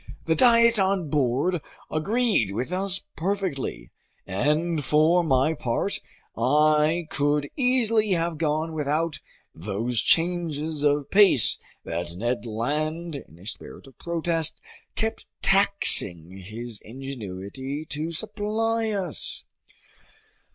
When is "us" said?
2.71-3.01, 18.89-19.45